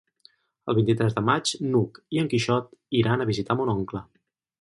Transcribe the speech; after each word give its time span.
El 0.71 0.77
vint-i-tres 0.77 1.15
de 1.17 1.21
maig 1.27 1.51
n'Hug 1.73 1.99
i 2.17 2.21
en 2.21 2.31
Quixot 2.31 2.73
iran 3.01 3.25
a 3.27 3.29
visitar 3.31 3.57
mon 3.61 3.73
oncle. 3.75 4.03